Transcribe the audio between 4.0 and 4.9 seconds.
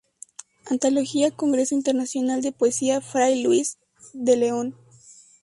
de León.